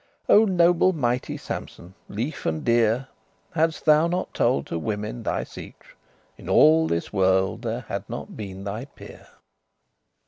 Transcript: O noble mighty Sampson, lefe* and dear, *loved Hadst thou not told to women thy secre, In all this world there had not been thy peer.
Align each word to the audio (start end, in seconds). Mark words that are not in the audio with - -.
O 0.27 0.45
noble 0.45 0.93
mighty 0.93 1.37
Sampson, 1.37 1.93
lefe* 2.09 2.47
and 2.47 2.65
dear, 2.65 2.91
*loved 2.91 3.07
Hadst 3.75 3.85
thou 3.85 4.07
not 4.07 4.33
told 4.33 4.65
to 4.65 4.79
women 4.79 5.21
thy 5.21 5.43
secre, 5.43 5.93
In 6.39 6.49
all 6.49 6.87
this 6.87 7.13
world 7.13 7.61
there 7.61 7.81
had 7.81 8.09
not 8.09 8.35
been 8.35 8.63
thy 8.63 8.85
peer. 8.85 9.27